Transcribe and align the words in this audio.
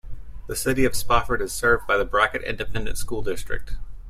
The 0.47 0.55
City 0.55 0.83
of 0.85 0.95
Spofford 0.95 1.43
is 1.43 1.53
served 1.53 1.85
by 1.85 1.95
the 1.95 2.05
Brackett 2.05 2.41
Independent 2.41 2.97
School 2.97 3.21
District. 3.21 3.73